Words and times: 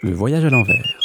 Le 0.00 0.12
voyage 0.12 0.44
à 0.44 0.50
l'envers. 0.50 0.96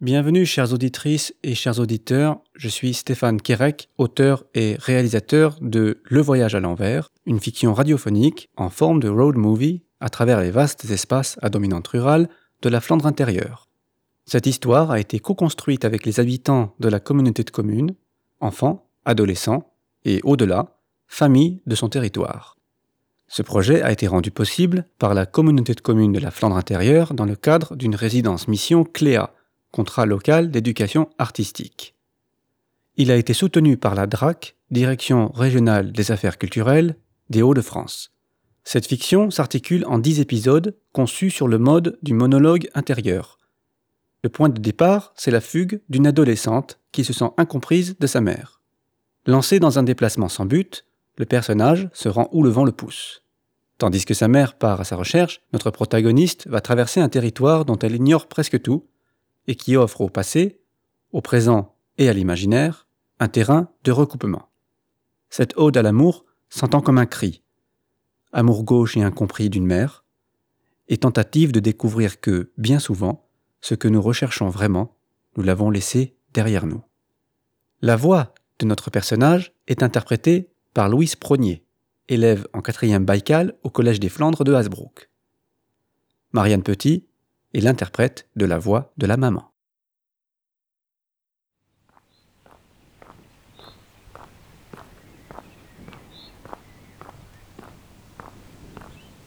Bienvenue 0.00 0.46
chères 0.46 0.72
auditrices 0.72 1.34
et 1.42 1.54
chers 1.54 1.78
auditeurs, 1.78 2.40
je 2.54 2.68
suis 2.68 2.94
Stéphane 2.94 3.42
Kerek, 3.42 3.90
auteur 3.98 4.44
et 4.54 4.76
réalisateur 4.78 5.58
de 5.60 6.00
Le 6.04 6.20
voyage 6.22 6.54
à 6.54 6.60
l'envers, 6.60 7.10
une 7.26 7.40
fiction 7.40 7.74
radiophonique 7.74 8.48
en 8.56 8.70
forme 8.70 9.00
de 9.00 9.10
road 9.10 9.36
movie 9.36 9.82
à 10.00 10.08
travers 10.08 10.40
les 10.40 10.50
vastes 10.50 10.86
espaces 10.86 11.38
à 11.42 11.50
dominante 11.50 11.88
rurale 11.88 12.30
de 12.62 12.70
la 12.70 12.80
Flandre 12.80 13.06
intérieure. 13.06 13.68
Cette 14.24 14.46
histoire 14.46 14.90
a 14.90 14.98
été 14.98 15.18
co-construite 15.18 15.84
avec 15.84 16.06
les 16.06 16.20
habitants 16.20 16.74
de 16.80 16.88
la 16.88 17.00
communauté 17.00 17.44
de 17.44 17.50
communes, 17.50 17.94
enfants, 18.40 18.88
adolescents 19.04 19.74
et 20.06 20.20
au-delà, 20.24 20.78
familles 21.06 21.60
de 21.66 21.74
son 21.74 21.90
territoire. 21.90 22.57
Ce 23.28 23.42
projet 23.42 23.82
a 23.82 23.92
été 23.92 24.06
rendu 24.06 24.30
possible 24.30 24.86
par 24.98 25.12
la 25.12 25.26
communauté 25.26 25.74
de 25.74 25.80
communes 25.80 26.12
de 26.12 26.18
la 26.18 26.30
Flandre 26.30 26.56
intérieure 26.56 27.12
dans 27.12 27.26
le 27.26 27.36
cadre 27.36 27.76
d'une 27.76 27.94
résidence 27.94 28.48
mission 28.48 28.84
CLEA, 28.84 29.34
contrat 29.70 30.06
local 30.06 30.50
d'éducation 30.50 31.10
artistique. 31.18 31.94
Il 32.96 33.10
a 33.12 33.16
été 33.16 33.34
soutenu 33.34 33.76
par 33.76 33.94
la 33.94 34.06
DRAC, 34.06 34.56
Direction 34.70 35.28
régionale 35.28 35.92
des 35.92 36.10
affaires 36.10 36.36
culturelles 36.36 36.96
des 37.30 37.42
Hauts-de-France. 37.42 38.12
Cette 38.64 38.86
fiction 38.86 39.30
s'articule 39.30 39.84
en 39.86 39.98
dix 39.98 40.20
épisodes 40.20 40.76
conçus 40.92 41.30
sur 41.30 41.48
le 41.48 41.58
mode 41.58 41.98
du 42.02 42.12
monologue 42.12 42.68
intérieur. 42.74 43.38
Le 44.22 44.28
point 44.28 44.48
de 44.48 44.60
départ, 44.60 45.12
c'est 45.16 45.30
la 45.30 45.40
fugue 45.40 45.80
d'une 45.88 46.06
adolescente 46.06 46.80
qui 46.92 47.04
se 47.04 47.12
sent 47.12 47.30
incomprise 47.36 47.96
de 47.98 48.06
sa 48.06 48.20
mère. 48.20 48.60
Lancée 49.26 49.60
dans 49.60 49.78
un 49.78 49.84
déplacement 49.84 50.28
sans 50.28 50.44
but, 50.44 50.84
le 51.18 51.26
personnage 51.26 51.90
se 51.92 52.08
rend 52.08 52.28
où 52.32 52.42
le 52.42 52.48
vent 52.48 52.64
le 52.64 52.72
pousse. 52.72 53.22
Tandis 53.76 54.04
que 54.04 54.14
sa 54.14 54.28
mère 54.28 54.56
part 54.56 54.80
à 54.80 54.84
sa 54.84 54.96
recherche, 54.96 55.42
notre 55.52 55.70
protagoniste 55.70 56.48
va 56.48 56.60
traverser 56.60 57.00
un 57.00 57.08
territoire 57.08 57.64
dont 57.64 57.78
elle 57.78 57.94
ignore 57.94 58.28
presque 58.28 58.62
tout 58.62 58.86
et 59.46 59.56
qui 59.56 59.76
offre 59.76 60.00
au 60.00 60.08
passé, 60.08 60.60
au 61.12 61.20
présent 61.20 61.76
et 61.98 62.08
à 62.08 62.12
l'imaginaire 62.12 62.86
un 63.20 63.28
terrain 63.28 63.68
de 63.84 63.92
recoupement. 63.92 64.48
Cette 65.28 65.56
ode 65.56 65.76
à 65.76 65.82
l'amour 65.82 66.24
s'entend 66.48 66.80
comme 66.80 66.98
un 66.98 67.06
cri, 67.06 67.42
amour 68.32 68.64
gauche 68.64 68.96
et 68.96 69.02
incompris 69.02 69.50
d'une 69.50 69.66
mère, 69.66 70.04
et 70.88 70.96
tentative 70.96 71.52
de 71.52 71.60
découvrir 71.60 72.20
que, 72.20 72.52
bien 72.56 72.78
souvent, 72.78 73.28
ce 73.60 73.74
que 73.74 73.88
nous 73.88 74.00
recherchons 74.00 74.48
vraiment, 74.48 74.96
nous 75.36 75.42
l'avons 75.42 75.70
laissé 75.70 76.16
derrière 76.32 76.66
nous. 76.66 76.82
La 77.82 77.96
voix 77.96 78.34
de 78.58 78.66
notre 78.66 78.90
personnage 78.90 79.52
est 79.66 79.82
interprétée 79.82 80.48
par 80.78 80.88
Louise 80.88 81.16
Prognier, 81.16 81.64
élève 82.06 82.46
en 82.52 82.60
quatrième 82.60 83.04
Baïkal 83.04 83.52
au 83.64 83.68
Collège 83.68 83.98
des 83.98 84.08
Flandres 84.08 84.44
de 84.44 84.54
Hasbrook. 84.54 85.10
Marianne 86.30 86.62
Petit 86.62 87.04
est 87.52 87.58
l'interprète 87.58 88.28
de 88.36 88.44
la 88.46 88.60
voix 88.60 88.92
de 88.96 89.04
la 89.08 89.16
maman. 89.16 89.50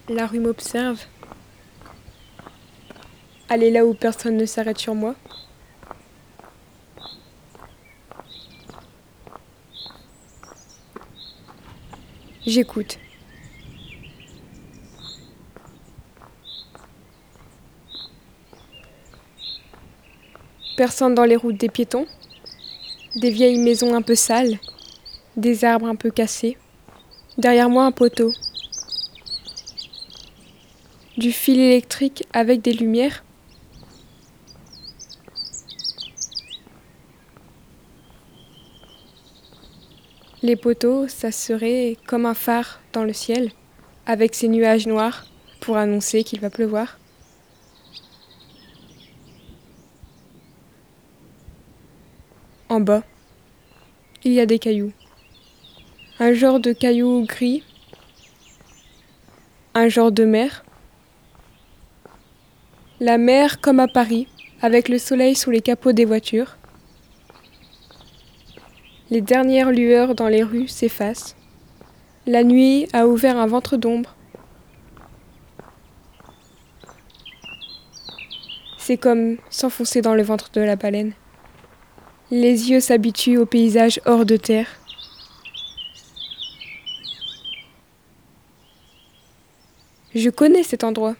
La 0.07 0.25
rue 0.25 0.39
m'observe. 0.39 1.01
Aller 3.49 3.71
là 3.71 3.85
où 3.85 3.93
personne 3.93 4.37
ne 4.37 4.45
s'arrête 4.45 4.77
sur 4.77 4.95
moi. 4.95 5.15
J'écoute. 12.51 12.99
Personne 20.75 21.15
dans 21.15 21.23
les 21.23 21.37
routes 21.37 21.55
des 21.55 21.69
piétons. 21.69 22.07
Des 23.15 23.31
vieilles 23.31 23.57
maisons 23.57 23.95
un 23.95 24.01
peu 24.01 24.15
sales. 24.15 24.59
Des 25.37 25.63
arbres 25.63 25.85
un 25.85 25.95
peu 25.95 26.11
cassés. 26.11 26.57
Derrière 27.37 27.69
moi 27.69 27.85
un 27.85 27.93
poteau. 27.93 28.33
Du 31.17 31.31
fil 31.31 31.57
électrique 31.57 32.25
avec 32.33 32.61
des 32.61 32.73
lumières. 32.73 33.23
Les 40.43 40.55
poteaux, 40.55 41.07
ça 41.07 41.31
serait 41.31 41.97
comme 42.07 42.25
un 42.25 42.33
phare 42.33 42.79
dans 42.93 43.03
le 43.03 43.13
ciel, 43.13 43.51
avec 44.07 44.33
ses 44.33 44.47
nuages 44.47 44.87
noirs 44.87 45.27
pour 45.59 45.77
annoncer 45.77 46.23
qu'il 46.23 46.39
va 46.39 46.49
pleuvoir. 46.49 46.97
En 52.69 52.79
bas, 52.79 53.03
il 54.23 54.31
y 54.31 54.39
a 54.39 54.47
des 54.47 54.57
cailloux. 54.57 54.93
Un 56.19 56.33
genre 56.33 56.59
de 56.59 56.73
cailloux 56.73 57.23
gris, 57.27 57.63
un 59.75 59.89
genre 59.89 60.11
de 60.11 60.25
mer. 60.25 60.65
La 62.99 63.19
mer 63.19 63.61
comme 63.61 63.79
à 63.79 63.87
Paris, 63.87 64.27
avec 64.63 64.89
le 64.89 64.97
soleil 64.97 65.35
sous 65.35 65.51
les 65.51 65.61
capots 65.61 65.91
des 65.91 66.05
voitures. 66.05 66.57
Les 69.11 69.19
dernières 69.19 69.71
lueurs 69.71 70.15
dans 70.15 70.29
les 70.29 70.41
rues 70.41 70.69
s'effacent. 70.69 71.35
La 72.25 72.45
nuit 72.45 72.87
a 72.93 73.07
ouvert 73.07 73.37
un 73.37 73.45
ventre 73.45 73.75
d'ombre. 73.75 74.15
C'est 78.77 78.95
comme 78.95 79.35
s'enfoncer 79.49 80.01
dans 80.01 80.15
le 80.15 80.23
ventre 80.23 80.49
de 80.53 80.61
la 80.61 80.77
baleine. 80.77 81.11
Les 82.31 82.71
yeux 82.71 82.79
s'habituent 82.79 83.37
au 83.37 83.45
paysage 83.45 83.99
hors 84.05 84.25
de 84.25 84.37
terre. 84.37 84.67
Je 90.15 90.29
connais 90.29 90.63
cet 90.63 90.85
endroit. 90.85 91.17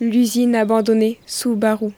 L'usine 0.00 0.56
abandonnée 0.56 1.20
sous 1.26 1.54
Barou. 1.54 1.92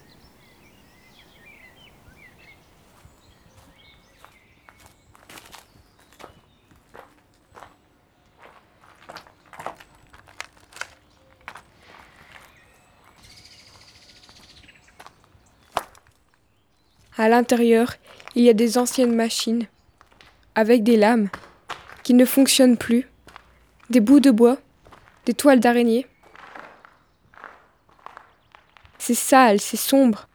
À 17.20 17.28
l'intérieur, 17.28 17.96
il 18.34 18.44
y 18.44 18.48
a 18.48 18.54
des 18.54 18.78
anciennes 18.78 19.14
machines 19.14 19.66
avec 20.54 20.82
des 20.82 20.96
lames 20.96 21.28
qui 22.02 22.14
ne 22.14 22.24
fonctionnent 22.24 22.78
plus, 22.78 23.10
des 23.90 24.00
bouts 24.00 24.20
de 24.20 24.30
bois, 24.30 24.56
des 25.26 25.34
toiles 25.34 25.60
d'araignée. 25.60 26.06
C'est 28.96 29.12
sale, 29.12 29.60
c'est 29.60 29.76
sombre. 29.76 30.28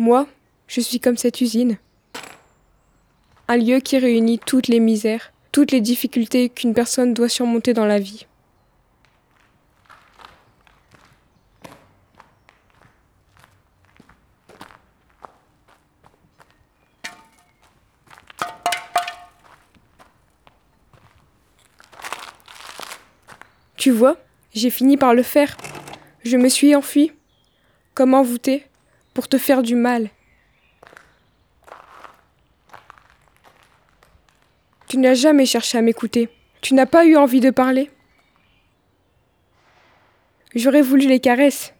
Moi, 0.00 0.28
je 0.68 0.80
suis 0.80 1.00
comme 1.00 1.16
cette 1.16 1.40
usine. 1.40 1.76
Un 3.48 3.56
lieu 3.56 3.80
qui 3.80 3.98
réunit 3.98 4.38
toutes 4.38 4.68
les 4.68 4.78
misères, 4.78 5.32
toutes 5.50 5.72
les 5.72 5.80
difficultés 5.80 6.50
qu'une 6.50 6.72
personne 6.72 7.14
doit 7.14 7.28
surmonter 7.28 7.74
dans 7.74 7.84
la 7.84 7.98
vie. 7.98 8.28
Tu 23.76 23.90
vois, 23.90 24.16
j'ai 24.54 24.70
fini 24.70 24.96
par 24.96 25.12
le 25.12 25.24
faire. 25.24 25.56
Je 26.22 26.36
me 26.36 26.48
suis 26.48 26.76
enfui, 26.76 27.10
comme 27.94 28.14
envoûté, 28.14 28.67
pour 29.18 29.26
te 29.26 29.36
faire 29.36 29.64
du 29.64 29.74
mal. 29.74 30.10
Tu 34.86 34.96
n'as 34.96 35.14
jamais 35.14 35.44
cherché 35.44 35.76
à 35.76 35.82
m'écouter. 35.82 36.28
Tu 36.60 36.74
n'as 36.74 36.86
pas 36.86 37.04
eu 37.04 37.16
envie 37.16 37.40
de 37.40 37.50
parler. 37.50 37.90
J'aurais 40.54 40.82
voulu 40.82 41.08
les 41.08 41.18
caresses, 41.18 41.74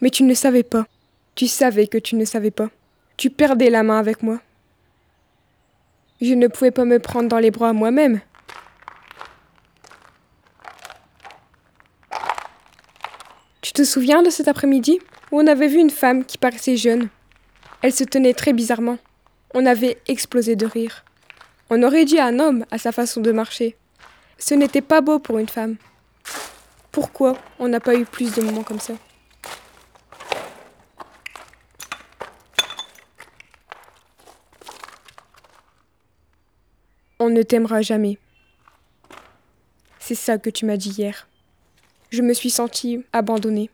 mais 0.00 0.10
tu 0.10 0.22
ne 0.22 0.34
savais 0.34 0.62
pas. 0.62 0.86
Tu 1.34 1.48
savais 1.48 1.88
que 1.88 1.98
tu 1.98 2.14
ne 2.14 2.24
savais 2.24 2.52
pas. 2.52 2.70
Tu 3.16 3.28
perdais 3.28 3.70
la 3.70 3.82
main 3.82 3.98
avec 3.98 4.22
moi. 4.22 4.38
Je 6.20 6.34
ne 6.34 6.46
pouvais 6.46 6.70
pas 6.70 6.84
me 6.84 7.00
prendre 7.00 7.28
dans 7.28 7.40
les 7.40 7.50
bras 7.50 7.72
moi-même. 7.72 8.20
Tu 13.62 13.72
te 13.72 13.82
souviens 13.82 14.22
de 14.22 14.30
cet 14.30 14.46
après-midi? 14.46 15.00
On 15.36 15.46
avait 15.46 15.68
vu 15.68 15.78
une 15.78 15.90
femme 15.90 16.24
qui 16.24 16.38
paraissait 16.38 16.76
jeune 16.76 17.08
Elle 17.82 17.92
se 17.92 18.04
tenait 18.04 18.34
très 18.34 18.52
bizarrement. 18.52 18.98
On 19.52 19.66
avait 19.66 19.98
explosé 20.06 20.56
de 20.56 20.66
rire. 20.66 21.04
On 21.70 21.82
aurait 21.82 22.04
dit 22.04 22.20
un 22.20 22.38
homme 22.38 22.64
à 22.70 22.78
sa 22.78 22.92
façon 22.92 23.20
de 23.20 23.32
marcher. 23.32 23.76
Ce 24.38 24.54
n'était 24.54 24.80
pas 24.80 25.00
beau 25.00 25.18
pour 25.18 25.38
une 25.38 25.48
femme. 25.48 25.76
Pourquoi 26.92 27.36
on 27.58 27.68
n'a 27.68 27.80
pas 27.80 27.94
eu 27.94 28.04
plus 28.04 28.34
de 28.34 28.42
moments 28.42 28.62
comme 28.62 28.80
ça? 28.80 28.94
On 37.18 37.30
ne 37.30 37.42
t'aimera 37.42 37.80
jamais. 37.82 38.18
C'est 39.98 40.14
ça 40.14 40.36
que 40.38 40.50
tu 40.50 40.66
m'as 40.66 40.76
dit 40.76 40.90
hier. 40.90 41.26
Je 42.10 42.22
me 42.22 42.34
suis 42.34 42.50
sentie 42.50 43.04
abandonnée. 43.12 43.70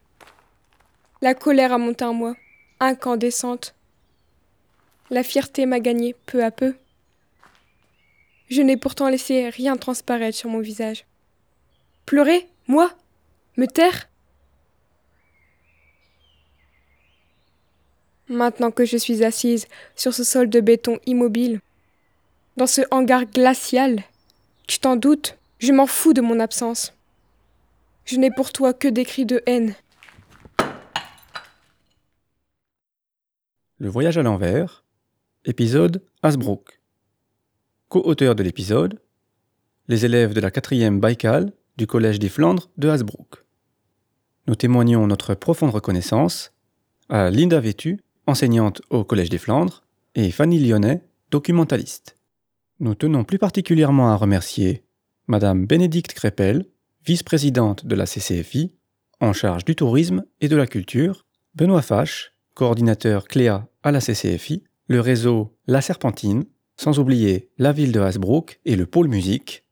La 1.22 1.34
colère 1.34 1.72
a 1.72 1.78
monté 1.78 2.04
en 2.06 2.14
moi, 2.14 2.34
incandescente. 2.80 3.74
La 5.10 5.22
fierté 5.22 5.66
m'a 5.66 5.78
gagnée 5.78 6.16
peu 6.24 6.42
à 6.42 6.50
peu. 6.50 6.74
Je 8.48 8.62
n'ai 8.62 8.78
pourtant 8.78 9.10
laissé 9.10 9.50
rien 9.50 9.76
transparaître 9.76 10.38
sur 10.38 10.48
mon 10.48 10.60
visage. 10.60 11.04
Pleurer 12.06 12.48
Moi? 12.68 12.90
Me 13.58 13.66
taire? 13.66 14.08
Maintenant 18.28 18.70
que 18.70 18.86
je 18.86 18.96
suis 18.96 19.22
assise 19.22 19.66
sur 19.96 20.14
ce 20.14 20.24
sol 20.24 20.48
de 20.48 20.60
béton 20.60 21.00
immobile, 21.04 21.60
dans 22.56 22.66
ce 22.66 22.80
hangar 22.90 23.26
glacial. 23.26 24.04
Tu 24.66 24.78
t'en 24.78 24.96
doutes, 24.96 25.36
je 25.58 25.72
m'en 25.72 25.86
fous 25.86 26.14
de 26.14 26.22
mon 26.22 26.40
absence. 26.40 26.94
Je 28.06 28.16
n'ai 28.16 28.30
pour 28.30 28.52
toi 28.52 28.72
que 28.72 28.88
des 28.88 29.04
cris 29.04 29.26
de 29.26 29.42
haine. 29.44 29.74
Le 33.82 33.88
voyage 33.88 34.18
à 34.18 34.22
l'envers, 34.22 34.84
épisode 35.46 36.02
Hasbrook. 36.22 36.82
Co-auteur 37.88 38.34
de 38.34 38.42
l'épisode, 38.42 39.00
les 39.88 40.04
élèves 40.04 40.34
de 40.34 40.40
la 40.40 40.50
quatrième 40.50 41.00
Baïkal 41.00 41.54
du 41.78 41.86
Collège 41.86 42.18
des 42.18 42.28
Flandres 42.28 42.68
de 42.76 42.90
Hasbrook. 42.90 43.42
Nous 44.46 44.54
témoignons 44.54 45.06
notre 45.06 45.34
profonde 45.34 45.70
reconnaissance 45.70 46.52
à 47.08 47.30
Linda 47.30 47.58
Vétu, 47.58 48.02
enseignante 48.26 48.82
au 48.90 49.02
Collège 49.02 49.30
des 49.30 49.38
Flandres, 49.38 49.82
et 50.14 50.30
Fanny 50.30 50.58
Lyonnais, 50.58 51.02
documentaliste. 51.30 52.18
Nous 52.80 52.94
tenons 52.94 53.24
plus 53.24 53.38
particulièrement 53.38 54.10
à 54.10 54.16
remercier 54.16 54.84
Madame 55.26 55.64
Bénédicte 55.64 56.12
Crépel, 56.12 56.66
vice-présidente 57.06 57.86
de 57.86 57.94
la 57.94 58.04
CCFI, 58.04 58.74
en 59.20 59.32
charge 59.32 59.64
du 59.64 59.74
tourisme 59.74 60.26
et 60.42 60.48
de 60.48 60.56
la 60.56 60.66
culture, 60.66 61.24
Benoît 61.54 61.80
Fache, 61.80 62.34
coordinateur 62.52 63.26
Cléa 63.26 63.69
à 63.82 63.90
la 63.90 64.00
CCFI, 64.00 64.64
le 64.88 65.00
réseau 65.00 65.56
La 65.66 65.80
Serpentine, 65.80 66.44
sans 66.76 66.98
oublier 66.98 67.50
la 67.58 67.72
ville 67.72 67.92
de 67.92 68.00
Hasbrook 68.00 68.60
et 68.64 68.76
le 68.76 68.86
pôle 68.86 69.08
musique, 69.08 69.64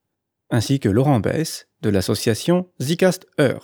ainsi 0.50 0.80
que 0.80 0.88
Laurent 0.88 1.20
Bess 1.20 1.68
de 1.82 1.90
l'association 1.90 2.68
Zicast 2.80 3.26
Heure. 3.40 3.56